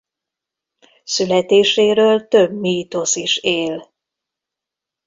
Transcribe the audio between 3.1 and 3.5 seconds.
is